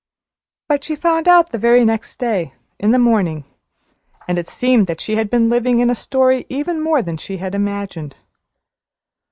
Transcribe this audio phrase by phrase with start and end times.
[0.67, 3.45] But she found out the very next day, in the morning;
[4.27, 7.37] and it seemed that she had been living in a story even more than she
[7.37, 8.15] had imagined.